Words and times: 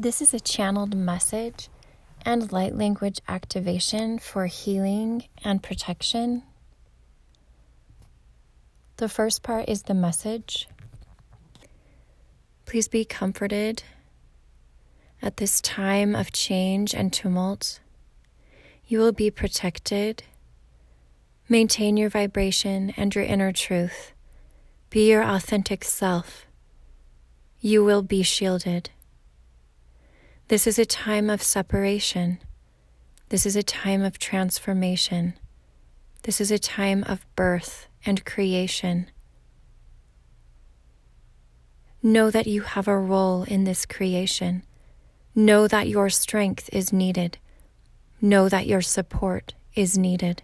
This 0.00 0.22
is 0.22 0.32
a 0.32 0.38
channeled 0.38 0.94
message 0.94 1.68
and 2.24 2.52
light 2.52 2.72
language 2.72 3.18
activation 3.26 4.20
for 4.20 4.46
healing 4.46 5.24
and 5.42 5.60
protection. 5.60 6.44
The 8.98 9.08
first 9.08 9.42
part 9.42 9.68
is 9.68 9.82
the 9.82 9.94
message. 9.94 10.68
Please 12.64 12.86
be 12.86 13.04
comforted 13.04 13.82
at 15.20 15.38
this 15.38 15.60
time 15.60 16.14
of 16.14 16.30
change 16.30 16.94
and 16.94 17.12
tumult. 17.12 17.80
You 18.86 19.00
will 19.00 19.10
be 19.10 19.32
protected. 19.32 20.22
Maintain 21.48 21.96
your 21.96 22.08
vibration 22.08 22.94
and 22.96 23.12
your 23.12 23.24
inner 23.24 23.50
truth. 23.50 24.12
Be 24.90 25.10
your 25.10 25.24
authentic 25.24 25.82
self. 25.82 26.46
You 27.60 27.82
will 27.82 28.02
be 28.02 28.22
shielded. 28.22 28.90
This 30.48 30.66
is 30.66 30.78
a 30.78 30.86
time 30.86 31.28
of 31.28 31.42
separation. 31.42 32.38
This 33.28 33.44
is 33.44 33.54
a 33.54 33.62
time 33.62 34.02
of 34.02 34.18
transformation. 34.18 35.34
This 36.22 36.40
is 36.40 36.50
a 36.50 36.58
time 36.58 37.04
of 37.04 37.26
birth 37.36 37.86
and 38.06 38.24
creation. 38.24 39.10
Know 42.02 42.30
that 42.30 42.46
you 42.46 42.62
have 42.62 42.88
a 42.88 42.98
role 42.98 43.42
in 43.42 43.64
this 43.64 43.84
creation. 43.84 44.62
Know 45.34 45.68
that 45.68 45.86
your 45.86 46.08
strength 46.08 46.70
is 46.72 46.94
needed. 46.94 47.36
Know 48.22 48.48
that 48.48 48.66
your 48.66 48.80
support 48.80 49.52
is 49.74 49.98
needed. 49.98 50.42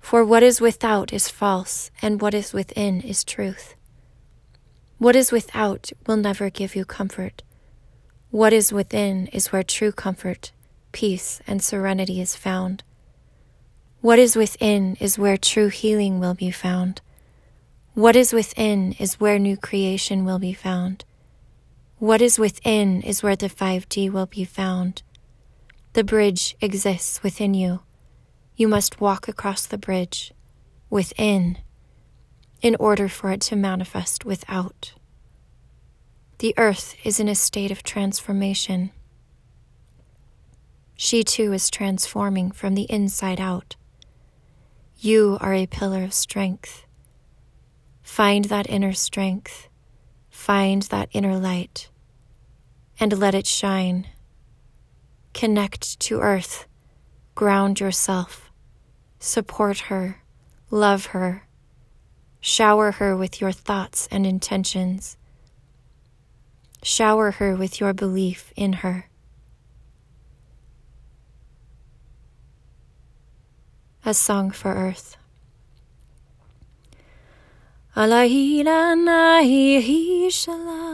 for 0.02 0.26
what 0.26 0.44
is 0.44 0.60
without 0.60 1.14
is 1.14 1.30
false, 1.30 1.90
and 2.02 2.20
what 2.20 2.34
is 2.34 2.52
within 2.52 3.00
is 3.00 3.24
truth. 3.24 3.76
What 4.98 5.16
is 5.16 5.32
without 5.32 5.92
will 6.06 6.18
never 6.18 6.50
give 6.50 6.76
you 6.76 6.84
comfort. 6.84 7.44
What 8.30 8.52
is 8.52 8.74
within 8.74 9.28
is 9.28 9.54
where 9.54 9.64
true 9.64 9.94
comfort, 9.94 10.52
peace, 10.92 11.40
and 11.48 11.64
serenity 11.64 12.20
is 12.20 12.36
found. 12.36 12.84
What 14.02 14.20
is 14.20 14.36
within 14.36 14.98
is 15.00 15.18
where 15.18 15.38
true 15.38 15.70
healing 15.70 16.20
will 16.20 16.34
be 16.34 16.52
found. 16.52 17.00
What 17.98 18.16
is 18.16 18.32
within 18.32 18.94
is 19.00 19.20
where 19.20 19.40
new 19.40 19.58
creation 19.58 20.24
will 20.24 20.38
be 20.38 20.54
found. 20.54 21.04
What 21.98 22.22
is 22.22 22.38
within 22.38 23.02
is 23.02 23.24
where 23.24 23.36
the 23.36 23.50
5G 23.50 24.12
will 24.12 24.28
be 24.28 24.44
found. 24.44 25.02
The 25.94 26.04
bridge 26.04 26.56
exists 26.62 27.24
within 27.24 27.56
you. 27.56 27.80
You 28.56 28.68
must 28.68 29.02
walk 29.02 29.28
across 29.28 29.66
the 29.66 29.80
bridge 29.80 30.32
within 30.92 31.58
in 32.62 32.76
order 32.80 33.08
for 33.08 33.32
it 33.32 33.42
to 33.50 33.56
manifest 33.56 34.24
without. 34.24 34.94
The 36.38 36.54
earth 36.56 36.96
is 37.04 37.20
in 37.20 37.28
a 37.28 37.34
state 37.34 37.72
of 37.72 37.82
transformation. 37.82 38.92
She 40.96 41.24
too 41.24 41.52
is 41.52 41.72
transforming 41.72 42.52
from 42.52 42.76
the 42.76 42.86
inside 42.92 43.40
out. 43.40 43.76
You 45.00 45.40
are 45.42 45.56
a 45.56 45.66
pillar 45.66 46.04
of 46.04 46.14
strength. 46.14 46.84
Find 48.08 48.46
that 48.46 48.68
inner 48.68 48.94
strength, 48.94 49.68
find 50.32 50.82
that 50.84 51.10
inner 51.12 51.38
light, 51.38 51.90
and 53.00 53.16
let 53.20 53.36
it 53.36 53.46
shine. 53.46 54.08
Connect 55.36 56.00
to 56.00 56.22
earth, 56.22 56.68
ground 57.36 57.80
yourself, 57.80 58.50
support 59.20 59.80
her, 59.92 60.24
love 60.72 61.08
her, 61.08 61.48
shower 62.40 62.94
her 62.94 63.16
with 63.16 63.40
your 63.40 63.52
thoughts 63.52 64.08
and 64.10 64.26
intentions. 64.26 65.18
Shower 66.82 67.32
her 67.32 67.56
with 67.56 67.80
your 67.80 67.94
belief 67.94 68.52
in 68.56 68.74
her. 68.82 69.10
A 74.04 74.14
song 74.14 74.50
for 74.50 74.74
earth. 74.74 75.18
Alahila 77.98 78.94
nahi 78.94 80.30
shala. 80.30 80.86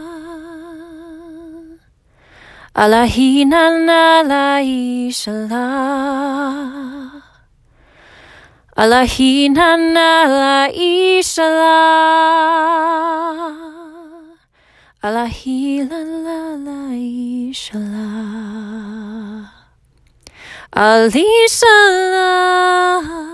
Alahina 2.72 3.68
nalai 3.76 5.12
shala. 5.12 5.68
Alahina 8.72 9.76
nalai 9.76 11.20
shala. 11.20 11.76
Alahila 15.04 16.00
lalai 16.24 17.52
shala. 17.52 18.08
Ali 20.72 21.28
shala. 21.52 23.33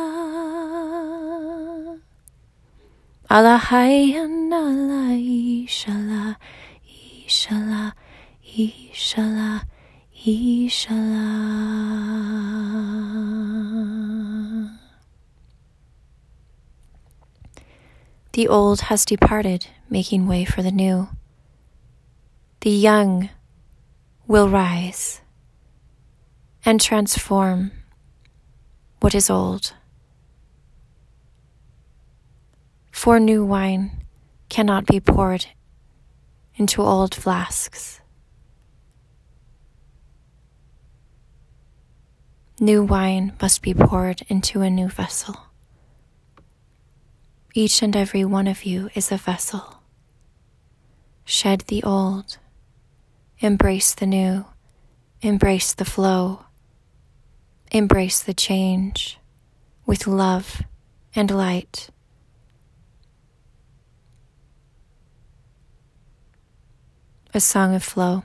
Alahayanala 3.31 5.15
Ishala 5.15 6.35
Ishala 6.83 7.93
Ishala 8.43 9.63
Ishala 10.27 11.31
The 18.33 18.49
old 18.49 18.81
has 18.81 19.05
departed, 19.05 19.67
making 19.89 20.27
way 20.27 20.43
for 20.43 20.61
the 20.61 20.71
new. 20.73 21.07
The 22.59 22.69
young 22.69 23.29
will 24.27 24.49
rise 24.49 25.21
and 26.65 26.81
transform 26.81 27.71
what 28.99 29.15
is 29.15 29.29
old. 29.29 29.71
For 33.01 33.19
new 33.19 33.43
wine 33.43 34.03
cannot 34.47 34.85
be 34.85 34.99
poured 34.99 35.47
into 36.55 36.83
old 36.83 37.15
flasks. 37.15 37.99
New 42.59 42.83
wine 42.83 43.33
must 43.41 43.63
be 43.63 43.73
poured 43.73 44.21
into 44.27 44.61
a 44.61 44.69
new 44.69 44.87
vessel. 44.87 45.47
Each 47.55 47.81
and 47.81 47.95
every 47.95 48.23
one 48.23 48.45
of 48.45 48.65
you 48.65 48.91
is 48.93 49.11
a 49.11 49.17
vessel. 49.17 49.81
Shed 51.25 51.61
the 51.61 51.81
old, 51.81 52.37
embrace 53.39 53.95
the 53.95 54.05
new, 54.05 54.45
embrace 55.23 55.73
the 55.73 55.85
flow, 55.85 56.45
embrace 57.71 58.21
the 58.21 58.35
change 58.35 59.17
with 59.87 60.05
love 60.05 60.61
and 61.15 61.31
light. 61.31 61.89
a 67.33 67.39
song 67.39 67.73
of 67.75 67.83
flow. 67.83 68.23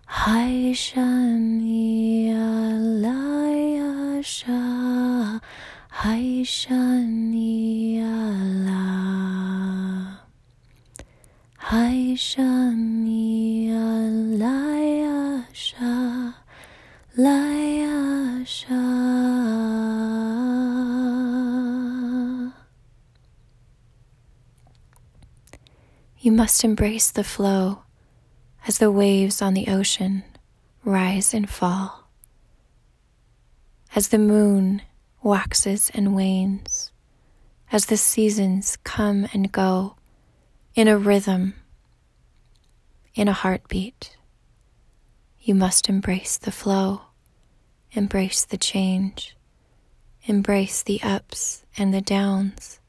hai 0.06 0.72
shani 0.86 2.30
ala 2.30 3.18
hai 6.02 6.46
shani 6.46 7.58
hai 11.70 12.16
shani 12.16 13.57
You 26.28 26.34
must 26.34 26.66
embrace 26.66 27.10
the 27.10 27.24
flow 27.24 27.84
as 28.68 28.80
the 28.80 28.92
waves 28.92 29.42
on 29.42 29.54
the 29.54 29.68
ocean 29.68 30.26
rise 30.84 31.34
and 31.34 31.50
fall. 31.50 32.10
As 33.96 34.10
the 34.10 34.18
moon 34.18 34.82
waxes 35.24 35.90
and 35.94 36.14
wanes, 36.14 36.92
as 37.72 37.86
the 37.86 37.96
seasons 37.96 38.78
come 38.84 39.30
and 39.32 39.54
go 39.54 39.96
in 40.76 40.90
a 40.90 40.98
rhythm, 40.98 41.54
in 43.16 43.30
a 43.30 43.40
heartbeat, 43.42 44.18
you 45.40 45.56
must 45.56 45.88
embrace 45.88 46.38
the 46.38 46.52
flow, 46.52 47.04
embrace 47.94 48.44
the 48.44 48.58
change, 48.58 49.38
embrace 50.26 50.84
the 50.84 51.02
ups 51.04 51.64
and 51.78 51.94
the 51.94 52.02
downs 52.02 52.82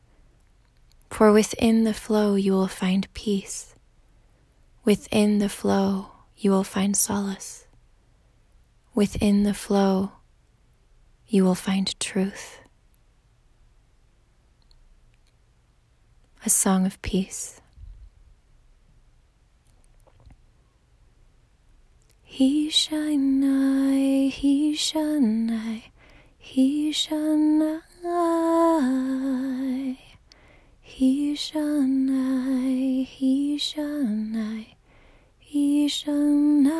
for 1.11 1.33
within 1.33 1.85
the 1.85 1.95
flow 1.95 2.35
you 2.35 2.53
will 2.53 2.69
find 2.69 3.13
peace. 3.15 3.75
Within 4.85 5.39
the 5.39 5.49
flow 5.49 6.13
you 6.37 6.51
will 6.51 6.65
find 6.65 6.97
solace. 6.97 7.67
Within 8.95 9.43
the 9.43 9.55
flow 9.55 10.13
you 11.27 11.45
will 11.45 11.55
find 11.55 11.99
truth. 12.01 12.61
A 16.47 16.51
song 16.51 16.87
of 16.87 17.01
peace. 17.03 17.61
He 22.23 22.69
shanai, 22.71 24.31
he 24.31 24.75
shanai, 24.75 25.83
he 26.39 26.93
shanai. 26.93 27.81
He 30.99 31.33
Shanai, 31.37 33.07
He 33.07 33.57
Shanai, 33.57 34.75
He 35.39 35.87
Shanai, 35.87 36.75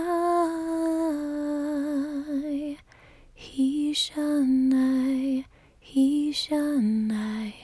He 3.33 3.95
Shanai, 3.95 5.45
He 5.79 6.33
Shanai, 6.33 7.55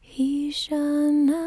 He 0.00 0.50
Shanai, 0.50 1.38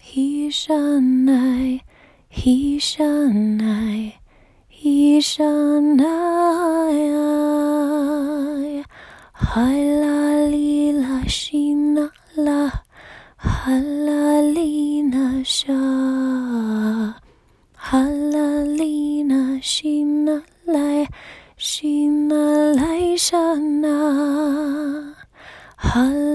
He 0.00 0.48
Shanai, 0.48 1.82
He 2.30 2.78
Shanai, 2.78 4.14
He 4.66 5.20
Shanai, 5.20 6.38
Halali 9.52 10.77
Shina 11.28 12.10
la 12.36 12.70
halalina 13.38 15.44
sha. 15.44 15.76
Halalina 17.76 19.60
shina 19.60 20.42
lai 20.66 21.06
shina 21.58 22.74
lai 22.74 23.14
shana. 23.26 25.14
Halalina 25.76 26.27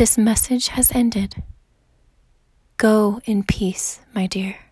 This 0.00 0.16
message 0.16 0.68
has 0.68 0.90
ended. 0.92 1.42
Go 2.78 3.20
in 3.26 3.42
peace, 3.42 4.00
my 4.14 4.26
dear. 4.26 4.69